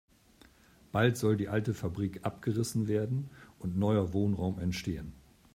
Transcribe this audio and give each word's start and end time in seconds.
Bald 0.91 1.15
soll 1.15 1.37
die 1.37 1.47
alte 1.47 1.75
Fabrik 1.75 2.25
abgerissen 2.25 2.87
werden 2.87 3.29
und 3.59 3.77
neuer 3.77 4.13
Wohnraum 4.13 4.57
entstehen. 4.57 5.13